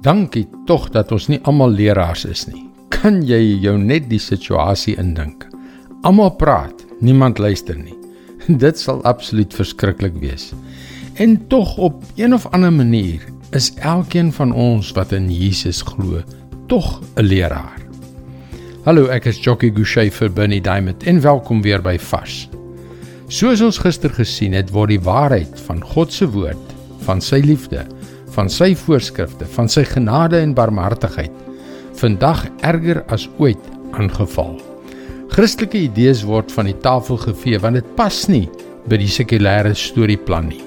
[0.00, 2.62] Dankie tog dat ons nie almal leraars is nie.
[2.88, 5.44] Kan jy jou net die situasie indink?
[6.08, 7.92] Almal praat, niemand luister nie.
[8.64, 10.54] Dit sal absoluut verskriklik wees.
[11.20, 16.24] En tog op een of ander manier is elkeen van ons wat in Jesus glo,
[16.72, 17.76] tog 'n leraar.
[18.88, 22.48] Hallo, ek is Jockey Gouchee vir Bernie Diamond en welkom weer by Fas.
[23.28, 26.72] Soos ons gister gesien het, word die waarheid van God se woord,
[27.04, 27.84] van sy liefde,
[28.40, 31.34] van sy voorskrifte, van sy genade en barmhartigheid
[32.00, 33.60] vandag erger as ooit
[33.92, 34.54] aangeval.
[35.34, 38.46] Christelike idees word van die tafel gevee want dit pas nie
[38.88, 40.62] by die sekulêre storieplan nie.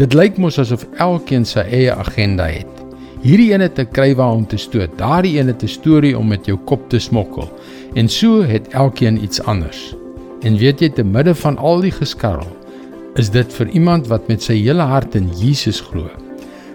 [0.00, 2.82] Dit lyk mos asof elkeen sy eie agenda het.
[3.22, 6.46] Hierdie een het 'n krywa om te stoot, daardie een het 'n storie om met
[6.46, 7.48] jou kop te smokkel.
[7.94, 9.94] En so het elkeen iets anders.
[10.42, 12.56] En weet jy te midde van al die geskarrel,
[13.14, 16.08] is dit vir iemand wat met sy hele hart in Jesus glo,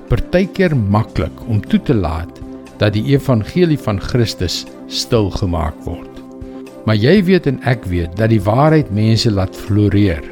[0.10, 2.42] partykeer maklik om toe te laat
[2.82, 6.10] dat die evangelie van Christus stil gemaak word.
[6.84, 10.24] Maar jy weet en ek weet dat die waarheid mense laat floreer.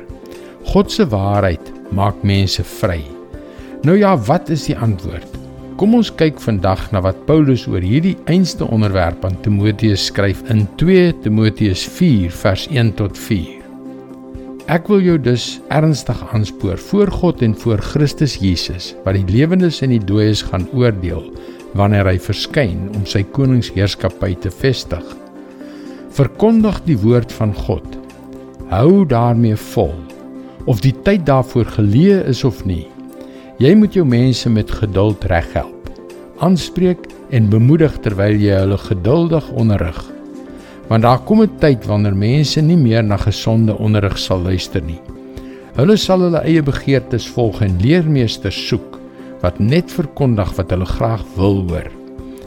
[0.74, 3.00] God se waarheid maak mense vry.
[3.88, 5.40] Nou ja, wat is die antwoord?
[5.80, 10.68] Kom ons kyk vandag na wat Paulus oor hierdie einste onderwerp aan Timoteus skryf in
[10.78, 13.61] 2 Timoteus 4 vers 1 tot 4.
[14.70, 19.80] Ek wil jou dus ernstig aanspoor voor God en voor Christus Jesus wat die lewendes
[19.82, 21.24] en die dooies gaan oordeel
[21.74, 25.04] wanneer hy verskyn om sy koningsheerskappy te vestig.
[26.14, 27.86] Verkondig die woord van God.
[28.70, 29.96] Hou daarmee vol
[30.70, 32.86] of die tyd daarvoor geleë is of nie.
[33.58, 35.90] Jy moet jou mense met geduld reghelp.
[36.38, 40.02] Aanspreek en bemoedig terwyl jy hulle geduldig onderrig.
[40.88, 45.00] Want daar kom 'n tyd wanneer mense nie meer na gesonde onderrig sal luister nie.
[45.76, 49.00] Hulle sal hulle eie begeertes volg en leermeesters soek
[49.42, 51.88] wat net verkondig wat hulle graag wil hoor.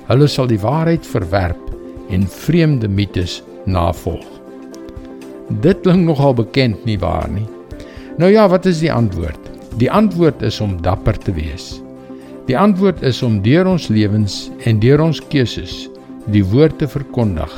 [0.07, 1.73] Hulle sal die waarheid verwerp
[2.11, 4.27] en vreemde mites navolg.
[5.49, 7.47] Dit klink nogal bekend nie waar nie?
[8.19, 9.41] Nou ja, wat is die antwoord?
[9.81, 11.81] Die antwoord is om dapper te wees.
[12.47, 15.89] Die antwoord is om deur ons lewens en deur ons keuses
[16.31, 17.53] die woord te verkondig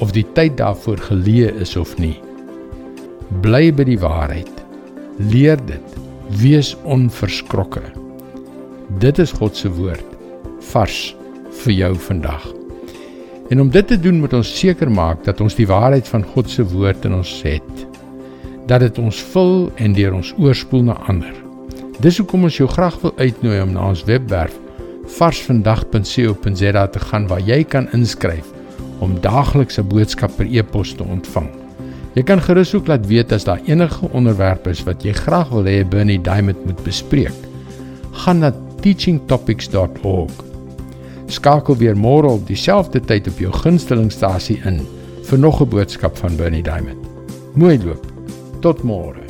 [0.00, 2.16] of die tyd daarvoor geleë is of nie.
[3.44, 4.50] Bly by die waarheid.
[5.32, 5.98] Leer dit.
[6.40, 7.82] Wees onverskrokke.
[9.02, 10.06] Dit is God se woord
[10.70, 10.98] vars
[11.62, 12.44] vir jou vandag.
[13.50, 16.50] En om dit te doen moet ons seker maak dat ons die waarheid van God
[16.50, 17.86] se woord in ons het
[18.70, 21.32] dat dit ons vul en deur ons oorspoel na ander.
[22.04, 24.54] Dis hoekom ons jou graag wil uitnooi om na ons webwerf
[25.16, 28.46] varsvandag.co.za te gaan waar jy kan inskryf
[29.00, 31.48] om daaglikse boodskappe per e-pos te ontvang.
[32.14, 35.68] Jy kan gerus ook laat weet as daar enige onderwerpe is wat jy graag wil
[35.68, 37.36] hê Bernie Diamond moet bespreek.
[38.24, 38.50] Gaan na
[38.82, 40.44] teachingtopics.org.
[41.30, 44.82] Skakel weer môre op dieselfde tyd op jou gunstelingstasie in
[45.30, 47.06] vir nog 'n boodskap van Bernie Diamond.
[47.54, 48.06] Mooi loop.
[48.60, 49.29] Tot môre.